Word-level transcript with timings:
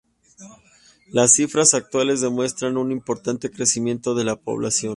Las 1.11 1.31
cifras 1.33 1.75
actuales 1.75 2.21
demuestran 2.21 2.77
un 2.77 2.91
importante 2.91 3.51
crecimiento 3.51 4.15
de 4.15 4.23
la 4.23 4.35
población. 4.35 4.89